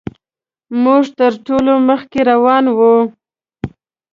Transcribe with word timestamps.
موږ 0.83 1.03
تر 1.19 1.33
ټولو 1.45 1.73
مخکې 1.89 2.19
روان 2.31 2.65
وو. 2.77 2.95